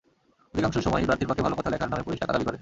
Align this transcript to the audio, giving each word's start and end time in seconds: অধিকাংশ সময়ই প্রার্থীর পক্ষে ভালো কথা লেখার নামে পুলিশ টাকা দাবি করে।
অধিকাংশ 0.53 0.75
সময়ই 0.85 1.07
প্রার্থীর 1.09 1.29
পক্ষে 1.29 1.45
ভালো 1.45 1.57
কথা 1.59 1.71
লেখার 1.73 1.89
নামে 1.91 2.05
পুলিশ 2.05 2.19
টাকা 2.21 2.33
দাবি 2.35 2.45
করে। 2.47 2.57